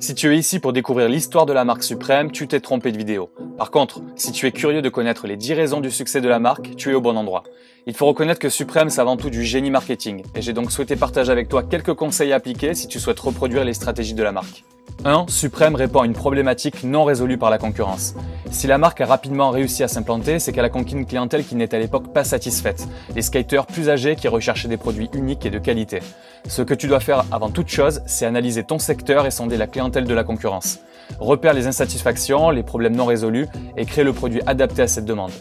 Si 0.00 0.14
tu 0.14 0.32
es 0.32 0.38
ici 0.38 0.60
pour 0.60 0.72
découvrir 0.72 1.08
l'histoire 1.08 1.44
de 1.44 1.52
la 1.52 1.64
marque 1.64 1.82
Suprême, 1.82 2.30
tu 2.30 2.46
t'es 2.46 2.60
trompé 2.60 2.92
de 2.92 2.98
vidéo. 2.98 3.30
Par 3.56 3.70
contre, 3.70 4.00
si 4.16 4.30
tu 4.30 4.46
es 4.46 4.52
curieux 4.52 4.80
de 4.80 4.88
connaître 4.88 5.26
les 5.26 5.36
10 5.36 5.54
raisons 5.54 5.80
du 5.80 5.90
succès 5.90 6.20
de 6.20 6.28
la 6.28 6.38
marque, 6.38 6.76
tu 6.76 6.90
es 6.90 6.94
au 6.94 7.00
bon 7.00 7.16
endroit. 7.16 7.42
Il 7.86 7.94
faut 7.94 8.06
reconnaître 8.06 8.38
que 8.38 8.48
Suprême, 8.48 8.90
c'est 8.90 9.00
avant 9.00 9.16
tout 9.16 9.28
du 9.28 9.44
génie 9.44 9.70
marketing, 9.70 10.22
et 10.36 10.42
j'ai 10.42 10.52
donc 10.52 10.70
souhaité 10.70 10.94
partager 10.94 11.32
avec 11.32 11.48
toi 11.48 11.62
quelques 11.64 11.94
conseils 11.94 12.32
à 12.32 12.36
appliquer 12.36 12.74
si 12.74 12.86
tu 12.86 13.00
souhaites 13.00 13.18
reproduire 13.18 13.64
les 13.64 13.74
stratégies 13.74 14.14
de 14.14 14.22
la 14.22 14.30
marque. 14.30 14.62
1. 15.08 15.26
Suprême 15.28 15.74
répond 15.74 16.00
à 16.00 16.06
une 16.06 16.12
problématique 16.12 16.84
non 16.84 17.04
résolue 17.04 17.38
par 17.38 17.48
la 17.48 17.58
concurrence. 17.58 18.14
Si 18.50 18.66
la 18.66 18.76
marque 18.76 19.00
a 19.00 19.06
rapidement 19.06 19.50
réussi 19.50 19.82
à 19.82 19.88
s'implanter, 19.88 20.38
c'est 20.38 20.52
qu'elle 20.52 20.64
a 20.64 20.70
conquis 20.70 20.94
une 20.94 21.06
clientèle 21.06 21.44
qui 21.44 21.54
n'est 21.54 21.74
à 21.74 21.78
l'époque 21.78 22.12
pas 22.12 22.24
satisfaite. 22.24 22.86
Les 23.14 23.22
skaters 23.22 23.66
plus 23.66 23.88
âgés 23.88 24.16
qui 24.16 24.28
recherchaient 24.28 24.68
des 24.68 24.76
produits 24.76 25.08
uniques 25.14 25.46
et 25.46 25.50
de 25.50 25.58
qualité. 25.58 26.00
Ce 26.46 26.62
que 26.62 26.74
tu 26.74 26.86
dois 26.86 27.00
faire 27.00 27.24
avant 27.32 27.48
toute 27.48 27.68
chose, 27.68 28.02
c'est 28.06 28.26
analyser 28.26 28.64
ton 28.64 28.78
secteur 28.78 29.26
et 29.26 29.30
sonder 29.30 29.56
la 29.56 29.66
clientèle 29.66 30.04
de 30.04 30.14
la 30.14 30.24
concurrence. 30.24 30.80
Repère 31.18 31.54
les 31.54 31.66
insatisfactions, 31.66 32.50
les 32.50 32.62
problèmes 32.62 32.94
non 32.94 33.06
résolus 33.06 33.46
et 33.76 33.86
crée 33.86 34.04
le 34.04 34.12
produit 34.12 34.42
adapté 34.46 34.82
à 34.82 34.88
cette 34.88 35.06
demande. 35.06 35.32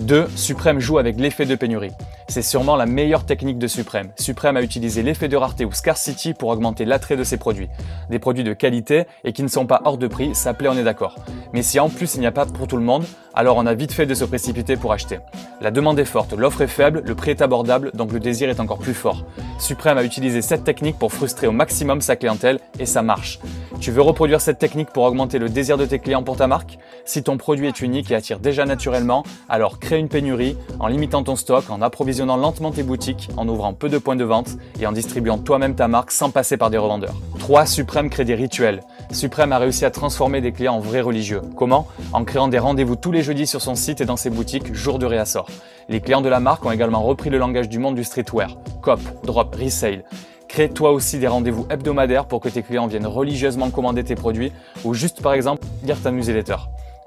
2. 0.00 0.28
Suprême 0.34 0.80
joue 0.80 0.98
avec 0.98 1.18
l'effet 1.18 1.46
de 1.46 1.54
pénurie. 1.54 1.92
C'est 2.30 2.42
sûrement 2.42 2.76
la 2.76 2.86
meilleure 2.86 3.26
technique 3.26 3.58
de 3.58 3.66
Suprême. 3.66 4.12
Suprême 4.14 4.56
a 4.56 4.62
utilisé 4.62 5.02
l'effet 5.02 5.26
de 5.26 5.36
rareté 5.36 5.64
ou 5.64 5.72
scarcity 5.72 6.32
pour 6.32 6.50
augmenter 6.50 6.84
l'attrait 6.84 7.16
de 7.16 7.24
ses 7.24 7.38
produits. 7.38 7.68
Des 8.08 8.20
produits 8.20 8.44
de 8.44 8.52
qualité 8.52 9.06
et 9.24 9.32
qui 9.32 9.42
ne 9.42 9.48
sont 9.48 9.66
pas 9.66 9.82
hors 9.84 9.98
de 9.98 10.06
prix, 10.06 10.32
ça 10.36 10.54
plaît, 10.54 10.68
on 10.68 10.76
est 10.76 10.84
d'accord. 10.84 11.16
Mais 11.52 11.62
si 11.62 11.80
en 11.80 11.88
plus 11.88 12.14
il 12.14 12.20
n'y 12.20 12.28
a 12.28 12.32
pas 12.32 12.46
pour 12.46 12.68
tout 12.68 12.76
le 12.76 12.84
monde, 12.84 13.04
alors 13.34 13.56
on 13.56 13.66
a 13.66 13.74
vite 13.74 13.92
fait 13.92 14.06
de 14.06 14.14
se 14.14 14.24
précipiter 14.24 14.76
pour 14.76 14.92
acheter. 14.92 15.18
La 15.60 15.72
demande 15.72 15.98
est 15.98 16.04
forte, 16.04 16.32
l'offre 16.32 16.62
est 16.62 16.68
faible, 16.68 17.02
le 17.04 17.14
prix 17.16 17.32
est 17.32 17.42
abordable, 17.42 17.90
donc 17.94 18.12
le 18.12 18.20
désir 18.20 18.48
est 18.48 18.60
encore 18.60 18.78
plus 18.78 18.94
fort. 18.94 19.24
Suprême 19.58 19.98
a 19.98 20.04
utilisé 20.04 20.40
cette 20.40 20.62
technique 20.62 20.98
pour 20.98 21.12
frustrer 21.12 21.48
au 21.48 21.52
maximum 21.52 22.00
sa 22.00 22.14
clientèle 22.14 22.60
et 22.78 22.86
ça 22.86 23.02
marche. 23.02 23.40
Tu 23.80 23.90
veux 23.90 24.02
reproduire 24.02 24.40
cette 24.40 24.58
technique 24.58 24.90
pour 24.90 25.02
augmenter 25.04 25.38
le 25.38 25.48
désir 25.48 25.78
de 25.78 25.86
tes 25.86 25.98
clients 25.98 26.22
pour 26.22 26.36
ta 26.36 26.46
marque? 26.46 26.78
Si 27.04 27.22
ton 27.22 27.38
produit 27.38 27.66
est 27.66 27.80
unique 27.80 28.10
et 28.10 28.14
attire 28.14 28.38
déjà 28.38 28.66
naturellement, 28.66 29.24
alors 29.48 29.80
crée 29.80 29.98
une 29.98 30.08
pénurie 30.08 30.56
en 30.78 30.86
limitant 30.86 31.22
ton 31.22 31.34
stock, 31.34 31.70
en 31.70 31.82
approvisionnant 31.82 32.19
lentement 32.26 32.70
tes 32.70 32.82
boutiques, 32.82 33.28
en 33.36 33.48
ouvrant 33.48 33.72
peu 33.74 33.88
de 33.88 33.98
points 33.98 34.16
de 34.16 34.24
vente 34.24 34.50
et 34.80 34.86
en 34.86 34.92
distribuant 34.92 35.38
toi-même 35.38 35.74
ta 35.74 35.88
marque 35.88 36.10
sans 36.10 36.30
passer 36.30 36.56
par 36.56 36.70
des 36.70 36.78
revendeurs. 36.78 37.14
3. 37.38 37.66
Suprême 37.66 38.10
crée 38.10 38.24
des 38.24 38.34
rituels. 38.34 38.80
Suprême 39.10 39.52
a 39.52 39.58
réussi 39.58 39.84
à 39.84 39.90
transformer 39.90 40.40
des 40.40 40.52
clients 40.52 40.74
en 40.74 40.80
vrais 40.80 41.00
religieux. 41.00 41.42
Comment? 41.56 41.86
En 42.12 42.24
créant 42.24 42.48
des 42.48 42.58
rendez-vous 42.58 42.96
tous 42.96 43.12
les 43.12 43.22
jeudis 43.22 43.46
sur 43.46 43.60
son 43.60 43.74
site 43.74 44.00
et 44.00 44.04
dans 44.04 44.16
ses 44.16 44.30
boutiques, 44.30 44.74
jour 44.74 44.98
de 44.98 45.06
réassort. 45.06 45.48
Les 45.88 46.00
clients 46.00 46.20
de 46.20 46.28
la 46.28 46.40
marque 46.40 46.64
ont 46.64 46.70
également 46.70 47.02
repris 47.02 47.30
le 47.30 47.38
langage 47.38 47.68
du 47.68 47.78
monde 47.78 47.94
du 47.94 48.04
streetwear. 48.04 48.56
Cop, 48.82 49.00
drop, 49.24 49.54
resale. 49.54 50.04
Crée 50.48 50.68
toi 50.68 50.90
aussi 50.90 51.18
des 51.18 51.28
rendez-vous 51.28 51.66
hebdomadaires 51.70 52.26
pour 52.26 52.40
que 52.40 52.48
tes 52.48 52.62
clients 52.62 52.88
viennent 52.88 53.06
religieusement 53.06 53.70
commander 53.70 54.02
tes 54.02 54.16
produits 54.16 54.52
ou 54.84 54.94
juste 54.94 55.22
par 55.22 55.32
exemple 55.32 55.64
lire 55.84 56.00
ta 56.02 56.10
newsletter. 56.10 56.56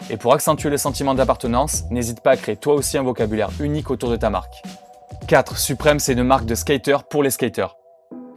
Et 0.10 0.18
pour 0.18 0.34
accentuer 0.34 0.70
le 0.70 0.78
sentiment 0.78 1.14
d'appartenance, 1.14 1.84
n'hésite 1.90 2.22
pas 2.22 2.32
à 2.32 2.38
créer 2.38 2.56
toi 2.56 2.74
aussi 2.74 2.98
un 2.98 3.04
vocabulaire 3.04 3.50
unique 3.60 3.90
autour 3.90 4.10
de 4.10 4.16
ta 4.16 4.30
marque. 4.30 4.64
4. 5.28 5.58
Supreme, 5.58 6.00
c'est 6.00 6.14
une 6.14 6.24
marque 6.24 6.46
de 6.46 6.56
skaters 6.56 7.04
pour 7.06 7.24
les 7.24 7.30
skaters. 7.30 7.76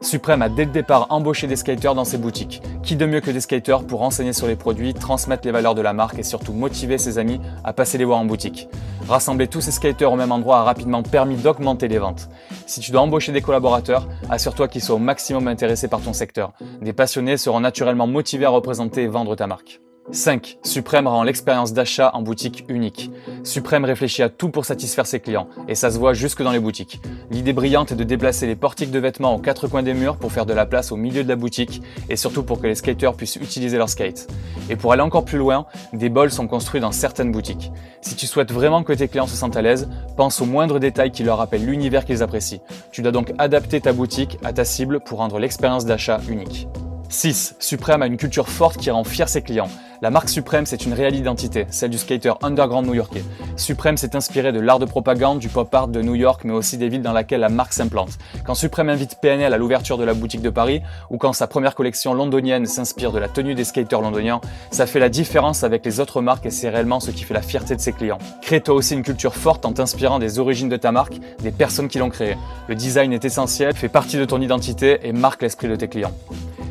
Supreme 0.03 0.43
a 0.43 0.49
dès 0.49 0.67
le 0.67 0.71
départ 0.71 1.07
embauché 1.11 1.47
des 1.47 1.57
skaters 1.57 1.95
dans 1.95 2.05
ses 2.05 2.19
boutiques. 2.19 2.63
Qui 2.83 2.97
de 2.97 3.07
mieux 3.07 3.21
que 3.21 3.31
des 3.31 3.41
skaters 3.41 3.85
pour 3.85 4.03
enseigner 4.03 4.33
sur 4.33 4.47
les 4.47 4.55
produits, 4.55 4.95
transmettre 4.95 5.47
les 5.47 5.53
valeurs 5.53 5.75
de 5.75 5.83
la 5.83 5.93
marque 5.93 6.19
et 6.19 6.23
surtout 6.23 6.53
motiver 6.53 6.99
ses 6.99 7.19
amis 7.19 7.41
à 7.65 7.73
passer 7.73 7.99
les 7.99 8.05
voir 8.05 8.19
en 8.19 8.25
boutique. 8.25 8.69
Rassembler 9.09 9.49
tous 9.49 9.61
ces 9.61 9.73
skaters 9.73 10.13
au 10.13 10.17
même 10.17 10.33
endroit 10.33 10.61
a 10.61 10.65
rapidement 10.65 11.03
permis 11.03 11.37
d'augmenter 11.37 11.89
les 11.89 11.99
ventes. 11.99 12.29
Si 12.67 12.81
tu 12.81 12.93
dois 12.93 13.01
embaucher 13.01 13.33
des 13.33 13.43
collaborateurs, 13.43 14.07
assure-toi 14.29 14.69
qu'ils 14.69 14.83
soient 14.83 14.97
au 14.97 15.01
maximum 15.01 15.49
intéressés 15.49 15.89
par 15.89 16.01
ton 16.01 16.13
secteur. 16.13 16.53
Des 16.81 16.93
passionnés 16.93 17.37
seront 17.37 17.61
naturellement 17.61 18.07
motivés 18.07 18.45
à 18.45 18.51
représenter 18.51 19.03
et 19.03 19.09
vendre 19.09 19.35
ta 19.35 19.47
marque. 19.47 19.81
5. 20.13 20.59
Suprême 20.63 21.09
rend 21.09 21.25
l'expérience 21.25 21.73
d'achat 21.73 22.11
en 22.15 22.23
boutique 22.23 22.65
unique. 22.69 23.11
Suprême 23.43 23.85
réfléchit 23.85 24.23
à 24.23 24.29
tout 24.29 24.51
pour 24.51 24.65
satisfaire 24.65 25.07
ses 25.07 25.21
clients, 25.21 25.49
et 25.69 25.75
ça 25.75 25.91
se 25.91 25.99
voit 25.99 26.13
jusque 26.13 26.43
dans 26.43 26.53
les 26.53 26.61
boutiques. 26.61 27.01
L'idée 27.31 27.53
brillante 27.53 27.93
est 27.93 27.97
de 27.97 28.05
déplacer 28.05 28.47
les 28.47 28.57
portiques 28.57 28.91
de 28.91 28.99
vêtements 28.99 29.35
aux 29.35 29.39
quatre 29.39 29.67
coins 29.67 29.83
des 29.83 29.95
murs 29.95 30.17
pour 30.17 30.33
faire 30.33 30.47
de 30.47 30.53
la 30.53 30.65
place 30.65 30.93
au 30.93 30.97
milieu 30.97 31.25
de 31.25 31.29
la 31.29 31.37
boutique, 31.37 31.83
et 32.09 32.17
surtout 32.17 32.45
pour 32.45 32.61
que 32.61 32.67
les 32.67 32.77
skaters 32.77 33.15
puissent 33.15 33.37
utiliser 33.37 33.79
leur 33.79 33.89
skate. 33.89 34.29
Et 34.71 34.77
pour 34.77 34.93
aller 34.93 35.03
encore 35.03 35.25
plus 35.25 35.39
loin, 35.39 35.67
des 35.93 36.09
bols 36.09 36.31
sont 36.31 36.47
construits 36.47 36.81
dans 36.81 36.93
certaines 36.93 37.33
boutiques. 37.33 37.73
Si 38.01 38.15
tu 38.15 38.27
souhaites 38.27 38.53
vraiment 38.53 38.85
que 38.85 38.93
tes 38.93 39.09
clients 39.09 39.27
se 39.27 39.37
sentent 39.37 39.57
à 39.57 39.63
l'aise, 39.63 39.89
pense 40.17 40.41
aux 40.41 40.47
moindres 40.47 40.79
détails 40.79 41.11
qui 41.11 41.25
leur 41.25 41.39
rappellent 41.39 41.67
l'univers 41.67 42.05
qu'ils 42.05 42.23
apprécient. 42.23 42.61
Tu 42.93 43.03
dois 43.03 43.13
donc 43.13 43.33
adapter 43.39 43.81
ta 43.81 43.93
boutique 43.93 44.39
à 44.45 44.53
ta 44.53 44.65
cible 44.65 45.01
pour 45.01 45.19
rendre 45.19 45.39
l'expérience 45.39 45.85
d'achat 45.85 46.21
unique. 46.29 46.69
6. 47.09 47.57
Supreme 47.59 48.03
a 48.03 48.07
une 48.07 48.17
culture 48.17 48.49
forte 48.49 48.77
qui 48.77 48.91
rend 48.91 49.05
fier 49.05 49.29
ses 49.29 49.43
clients. 49.43 49.69
La 50.03 50.11
marque 50.11 50.29
Supreme, 50.29 50.67
c'est 50.67 50.85
une 50.85 50.93
réelle 50.93 51.15
identité, 51.15 51.67
celle 51.71 51.89
du 51.89 51.97
skater 51.97 52.35
underground 52.43 52.87
new-yorkais. 52.87 53.25
Supreme 53.57 53.97
s'est 53.97 54.15
inspiré 54.15 54.53
de 54.53 54.61
l'art 54.61 54.79
de 54.79 54.85
propagande, 54.85 55.39
du 55.39 55.49
pop 55.49 55.75
art 55.75 55.89
de 55.89 56.03
New 56.03 56.15
York, 56.15 56.43
mais 56.45 56.53
aussi 56.53 56.77
des 56.77 56.91
villes 56.91 57.03
dans 57.03 57.15
lesquelles 57.15 57.41
la 57.41 57.49
marque 57.49 57.73
s'implante. 57.73 58.11
Quand 58.45 58.55
Supreme 58.55 58.91
invite 58.91 59.19
PNL 59.23 59.55
à 59.55 59.57
l'ouverture 59.57 59.97
de 59.97 60.05
la 60.05 60.13
boutique 60.13 60.43
de 60.43 60.51
Paris, 60.51 60.83
ou 61.09 61.17
quand 61.17 61.33
sa 61.33 61.47
première 61.47 61.75
collection 61.75 62.13
londonienne 62.13 62.67
s'inspire 62.67 63.11
de 63.11 63.19
la 63.19 63.29
tenue 63.29 63.55
des 63.55 63.65
skaters 63.65 64.03
londoniens, 64.03 64.43
ça 64.71 64.87
fait 64.87 65.01
la 65.01 65.09
différence 65.09 65.65
avec 65.65 65.85
les 65.87 65.99
autres 65.99 66.21
marques 66.21 66.45
et 66.45 66.51
c'est 66.51 66.69
réellement 66.69 67.01
ce 67.01 67.11
qui 67.11 67.25
fait 67.25 67.35
la 67.35 67.43
fierté 67.43 67.75
de 67.75 67.81
ses 67.81 67.93
clients. 67.93 68.19
Crée 68.43 68.61
toi 68.61 68.75
aussi 68.75 68.93
une 68.95 69.03
culture 69.03 69.35
forte 69.35 69.65
en 69.65 69.73
t'inspirant 69.73 70.19
des 70.19 70.39
origines 70.39 70.69
de 70.69 70.77
ta 70.77 70.93
marque, 70.93 71.19
des 71.43 71.53
personnes 71.53 71.89
qui 71.89 71.99
l'ont 71.99 72.11
créée. 72.11 72.37
Le 72.69 72.75
design 72.75 73.15
est 73.15 73.25
essentiel, 73.25 73.75
fait 73.75 73.89
partie 73.89 74.19
de 74.19 74.27
ton 74.27 74.43
identité 74.43 74.99
et 75.05 75.13
marque 75.13 75.41
l'esprit 75.41 75.69
de 75.69 75.77
tes 75.77 75.89
clients. 75.89 76.13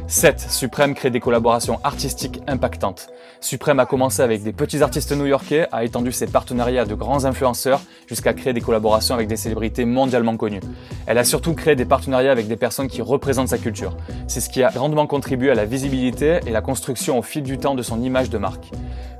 7. 0.07 0.39
Supreme 0.39 0.93
crée 0.93 1.09
des 1.09 1.19
collaborations 1.19 1.79
artistiques 1.83 2.39
impactantes. 2.47 3.07
Supreme 3.41 3.79
a 3.79 3.88
commencé 3.88 4.21
avec 4.21 4.43
des 4.43 4.53
petits 4.53 4.83
artistes 4.83 5.11
new-yorkais, 5.11 5.67
a 5.71 5.83
étendu 5.83 6.11
ses 6.11 6.27
partenariats 6.27 6.83
à 6.83 6.85
de 6.85 6.93
grands 6.93 7.25
influenceurs, 7.25 7.81
jusqu'à 8.07 8.33
créer 8.33 8.53
des 8.53 8.61
collaborations 8.61 9.16
avec 9.16 9.27
des 9.27 9.35
célébrités 9.35 9.83
mondialement 9.83 10.38
connues. 10.38 10.61
Elle 11.07 11.17
a 11.17 11.23
surtout 11.23 11.55
créé 11.55 11.75
des 11.75 11.85
partenariats 11.85 12.31
avec 12.31 12.47
des 12.47 12.55
personnes 12.55 12.88
qui 12.88 13.01
représentent 13.01 13.49
sa 13.49 13.57
culture. 13.57 13.97
C'est 14.27 14.41
ce 14.41 14.49
qui 14.49 14.61
a 14.61 14.69
grandement 14.69 15.07
contribué 15.07 15.49
à 15.49 15.55
la 15.55 15.66
visibilité 15.66 16.39
et 16.45 16.51
la 16.51 16.61
construction 16.61 17.17
au 17.17 17.22
fil 17.23 17.41
du 17.41 17.57
temps 17.57 17.73
de 17.73 17.81
son 17.81 18.01
image 18.01 18.29
de 18.29 18.37
marque. 18.37 18.72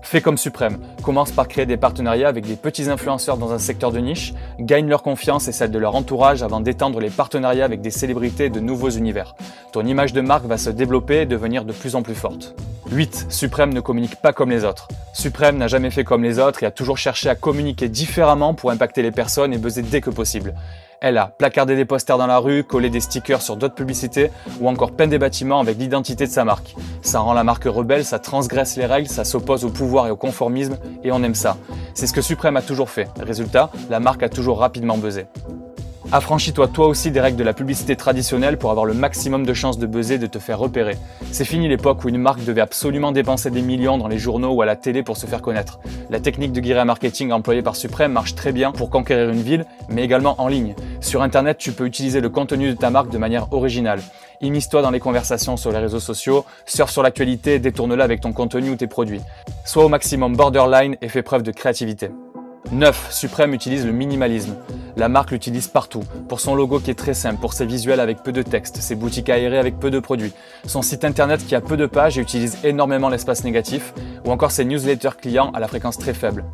Fais 0.06 0.22
comme 0.22 0.38
Suprême, 0.38 0.78
commence 1.02 1.32
par 1.32 1.48
créer 1.48 1.66
des 1.66 1.78
partenariats 1.78 2.28
avec 2.28 2.46
des 2.46 2.56
petits 2.56 2.92
influenceurs 2.92 3.38
dans 3.38 3.54
un 3.54 3.58
secteur 3.58 3.92
de 3.92 3.98
niche, 3.98 4.36
gagne 4.60 4.88
leur 4.88 5.02
confiance 5.02 5.48
et 5.48 5.52
celle 5.52 5.72
de 5.72 5.80
leur 5.80 5.96
entourage 5.96 6.44
avant 6.44 6.60
d'étendre 6.60 7.00
les 7.00 7.10
partenariats 7.10 7.66
avec 7.66 7.82
des 7.82 7.90
célébrités 7.90 8.52
de 8.52 8.60
nouveaux 8.60 8.92
univers. 8.92 9.36
Ton 9.72 9.84
image 9.84 10.14
de 10.14 10.22
marque 10.22 10.46
va 10.46 10.60
se 10.60 10.70
développer 10.70 11.22
et 11.22 11.26
devenir 11.26 11.66
de 11.66 11.74
plus 11.74 11.96
en 11.96 12.04
plus 12.04 12.14
forte. 12.14 12.56
8. 12.92 13.28
Suprême 13.30 13.74
ne 13.74 13.82
communique 13.82 14.16
pas 14.18 14.34
comme 14.34 14.52
les 14.52 14.64
autres. 14.64 14.88
Suprême 15.14 15.58
n'a 15.58 15.68
jamais 15.68 15.90
fait 15.90 16.04
comme 16.04 16.24
les 16.24 16.40
autres 16.40 16.64
et 16.64 16.66
a 16.66 16.72
toujours 16.72 16.98
cherché 16.98 17.30
à 17.30 17.36
communiquer 17.36 17.90
différemment 17.90 18.54
pour 18.54 18.72
impacter 18.72 19.02
les 19.02 19.12
personnes 19.12 19.54
et 19.54 19.58
buzzer 19.58 19.82
dès 19.82 20.02
que 20.02 20.10
possible. 20.10 20.54
Elle 21.02 21.18
a 21.18 21.28
placardé 21.28 21.76
des 21.76 21.86
posters 21.86 22.18
dans 22.18 22.28
la 22.28 22.38
rue, 22.38 22.64
collé 22.64 22.90
des 22.90 23.00
stickers 23.00 23.42
sur 23.42 23.58
d'autres 23.58 23.76
publicités 23.76 24.32
ou 24.60 24.70
encore 24.70 24.92
peint 24.92 25.08
des 25.08 25.20
bâtiments 25.20 25.60
avec 25.60 25.78
l'identité 25.78 26.26
de 26.26 26.32
sa 26.32 26.46
marque. 26.46 26.76
Ça 27.02 27.20
rend 27.20 27.34
la 27.34 27.44
marque 27.44 27.66
rebelle, 27.66 28.06
ça 28.06 28.20
transgresse 28.20 28.76
les 28.78 28.86
règles, 28.86 29.10
ça 29.10 29.24
s'oppose 29.24 29.66
au 29.66 29.70
pouvoir 29.70 30.08
et 30.08 30.12
au 30.12 30.16
conformisme 30.16 30.78
et 31.04 31.12
on 31.12 31.22
aime 31.24 31.36
ça. 31.36 31.58
C'est 31.94 32.08
ce 32.08 32.14
que 32.14 32.22
Suprême 32.22 32.58
a 32.58 32.62
toujours 32.62 32.90
fait. 32.90 33.10
Résultat, 33.20 33.70
la 33.90 34.00
marque 34.00 34.24
a 34.24 34.30
toujours 34.30 34.60
rapidement 34.60 34.98
buzzé. 34.98 35.26
Affranchis-toi 36.12 36.68
toi 36.68 36.88
aussi 36.88 37.10
des 37.10 37.20
règles 37.20 37.38
de 37.38 37.44
la 37.44 37.54
publicité 37.54 37.96
traditionnelle 37.96 38.58
pour 38.58 38.70
avoir 38.70 38.86
le 38.86 38.94
maximum 38.94 39.46
de 39.46 39.54
chances 39.54 39.80
de 39.80 39.88
buzzer, 39.88 40.20
de 40.20 40.28
te 40.28 40.38
faire 40.38 40.60
repérer. 40.60 40.98
C'est 41.32 41.46
fini 41.46 41.68
l'époque 41.68 42.06
où 42.06 42.10
une 42.10 42.20
marque 42.20 42.44
devait 42.46 42.62
absolument 42.62 43.12
dépenser 43.12 43.50
des 43.50 43.64
millions 43.64 43.98
dans 43.98 44.08
les 44.08 44.20
journaux 44.20 44.54
ou 44.54 44.62
à 44.62 44.66
la 44.66 44.76
télé 44.76 45.02
pour 45.02 45.18
se 45.18 45.26
faire 45.26 45.42
connaître. 45.42 45.80
La 46.12 46.20
technique 46.20 46.52
de 46.52 46.62
guérilla 46.62 46.86
marketing 46.86 47.32
employée 47.32 47.64
par 47.64 47.76
Supreme 47.76 48.12
marche 48.12 48.36
très 48.36 48.52
bien 48.52 48.72
pour 48.72 48.92
conquérir 48.92 49.30
une 49.30 49.42
ville, 49.42 49.66
mais 49.90 50.04
également 50.04 50.40
en 50.40 50.48
ligne. 50.48 50.76
Sur 51.02 51.24
Internet, 51.24 51.58
tu 51.58 51.72
peux 51.72 51.86
utiliser 51.86 52.22
le 52.22 52.30
contenu 52.30 52.70
de 52.70 52.78
ta 52.78 52.92
marque 52.92 53.10
de 53.10 53.18
manière 53.18 53.52
originale. 53.52 54.00
Immise-toi 54.42 54.84
dans 54.84 54.92
les 54.92 55.00
conversations 55.00 55.58
sur 55.58 55.72
les 55.72 55.80
réseaux 55.80 56.00
sociaux, 56.00 56.46
surfe 56.66 56.92
sur 56.92 57.04
l'actualité, 57.04 57.58
détourne-la 57.58 58.04
avec 58.04 58.22
ton 58.22 58.32
contenu 58.32 58.70
ou 58.70 58.76
tes 58.76 58.88
produits. 58.88 59.22
Sois 59.66 59.86
au 59.86 59.90
maximum 59.90 60.36
borderline 60.36 60.98
et 61.02 61.10
fais 61.10 61.24
preuve 61.24 61.42
de 61.42 61.52
créativité. 61.52 62.12
9. 62.72 63.08
Supreme 63.12 63.54
utilise 63.54 63.86
le 63.86 63.92
minimalisme. 63.92 64.56
La 64.98 65.10
marque 65.10 65.32
l'utilise 65.32 65.68
partout, 65.68 66.04
pour 66.28 66.40
son 66.40 66.56
logo 66.56 66.80
qui 66.80 66.92
est 66.92 66.96
très 66.96 67.14
simple, 67.14 67.40
pour 67.40 67.54
ses 67.54 67.66
visuels 67.66 68.00
avec 68.00 68.24
peu 68.24 68.32
de 68.32 68.42
texte, 68.42 68.78
ses 68.78 68.96
boutiques 68.96 69.30
aérées 69.30 69.60
avec 69.60 69.80
peu 69.80 69.92
de 69.92 70.00
produits, 70.00 70.34
son 70.66 70.82
site 70.82 71.04
internet 71.04 71.46
qui 71.46 71.56
a 71.56 71.62
peu 71.62 71.78
de 71.78 71.86
pages 71.86 72.18
et 72.18 72.22
utilise 72.22 72.58
énormément 72.64 73.10
l'espace 73.10 73.44
négatif, 73.44 73.94
ou 74.26 74.32
encore 74.32 74.52
ses 74.52 74.66
newsletters 74.66 75.18
clients 75.22 75.52
à 75.54 75.60
la 75.60 75.68
fréquence 75.68 75.98
très 75.98 76.14
faible. 76.14 76.46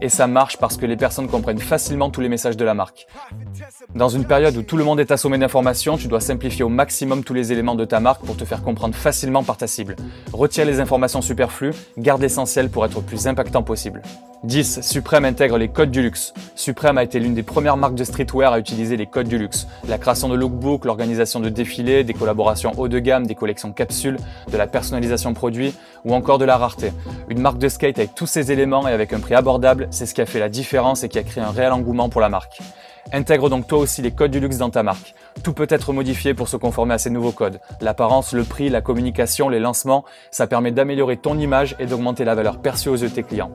Et 0.00 0.08
ça 0.08 0.26
marche 0.26 0.56
parce 0.56 0.76
que 0.76 0.86
les 0.86 0.96
personnes 0.96 1.28
comprennent 1.28 1.60
facilement 1.60 2.10
tous 2.10 2.20
les 2.20 2.28
messages 2.28 2.56
de 2.56 2.64
la 2.64 2.74
marque. 2.74 3.06
Dans 3.94 4.08
une 4.08 4.24
période 4.24 4.56
où 4.56 4.62
tout 4.62 4.76
le 4.76 4.84
monde 4.84 5.00
est 5.00 5.10
assommé 5.10 5.38
d'informations, 5.38 5.96
tu 5.96 6.08
dois 6.08 6.20
simplifier 6.20 6.64
au 6.64 6.68
maximum 6.68 7.24
tous 7.24 7.34
les 7.34 7.52
éléments 7.52 7.74
de 7.74 7.84
ta 7.84 8.00
marque 8.00 8.24
pour 8.24 8.36
te 8.36 8.44
faire 8.44 8.62
comprendre 8.62 8.94
facilement 8.94 9.42
par 9.42 9.56
ta 9.56 9.66
cible. 9.66 9.96
Retire 10.32 10.64
les 10.64 10.80
informations 10.80 11.22
superflues, 11.22 11.74
garde 11.98 12.22
l'essentiel 12.22 12.70
pour 12.70 12.84
être 12.84 12.96
le 12.96 13.02
plus 13.02 13.26
impactant 13.26 13.62
possible. 13.62 14.02
10. 14.44 14.80
Supreme 14.80 15.24
intègre 15.24 15.56
les 15.56 15.68
codes 15.68 15.92
du 15.92 16.02
luxe. 16.02 16.34
Supreme 16.56 16.98
a 16.98 17.04
été 17.04 17.20
l'une 17.20 17.34
des 17.34 17.44
premières 17.44 17.76
marques 17.76 17.94
de 17.94 18.02
streetwear 18.02 18.52
à 18.52 18.58
utiliser 18.58 18.96
les 18.96 19.06
codes 19.06 19.28
du 19.28 19.38
luxe. 19.38 19.68
La 19.86 19.98
création 19.98 20.28
de 20.28 20.34
lookbooks, 20.34 20.84
l'organisation 20.84 21.38
de 21.38 21.48
défilés, 21.48 22.02
des 22.02 22.14
collaborations 22.14 22.72
haut 22.76 22.88
de 22.88 22.98
gamme, 22.98 23.26
des 23.26 23.36
collections 23.36 23.72
capsules, 23.72 24.16
de 24.50 24.56
la 24.56 24.66
personnalisation 24.66 25.32
produit 25.32 25.74
ou 26.04 26.12
encore 26.12 26.38
de 26.38 26.44
la 26.44 26.56
rareté. 26.56 26.92
Une 27.28 27.40
marque 27.40 27.58
de 27.58 27.68
skate 27.68 27.98
avec 27.98 28.16
tous 28.16 28.26
ces 28.26 28.50
éléments 28.50 28.88
et 28.88 28.92
avec 28.92 29.12
un 29.12 29.20
prix 29.20 29.36
abordable, 29.36 29.86
c'est 29.92 30.06
ce 30.06 30.14
qui 30.14 30.20
a 30.20 30.26
fait 30.26 30.40
la 30.40 30.48
différence 30.48 31.04
et 31.04 31.08
qui 31.08 31.20
a 31.20 31.22
créé 31.22 31.44
un 31.44 31.52
réel 31.52 31.70
engouement 31.70 32.08
pour 32.08 32.20
la 32.20 32.28
marque. 32.28 32.60
Intègre 33.12 33.48
donc 33.48 33.66
toi 33.66 33.78
aussi 33.78 34.02
les 34.02 34.12
codes 34.12 34.30
du 34.30 34.40
luxe 34.40 34.58
dans 34.58 34.70
ta 34.70 34.82
marque. 34.82 35.14
Tout 35.42 35.52
peut 35.52 35.66
être 35.68 35.92
modifié 35.92 36.34
pour 36.34 36.48
se 36.48 36.56
conformer 36.56 36.94
à 36.94 36.98
ces 36.98 37.10
nouveaux 37.10 37.32
codes. 37.32 37.60
L'apparence, 37.80 38.32
le 38.32 38.44
prix, 38.44 38.68
la 38.68 38.80
communication, 38.80 39.48
les 39.48 39.60
lancements, 39.60 40.04
ça 40.30 40.46
permet 40.46 40.70
d'améliorer 40.70 41.16
ton 41.16 41.38
image 41.38 41.74
et 41.78 41.86
d'augmenter 41.86 42.24
la 42.24 42.34
valeur 42.34 42.60
perçue 42.60 42.88
aux 42.88 42.96
yeux 42.96 43.08
de 43.08 43.14
tes 43.14 43.22
clients. 43.22 43.50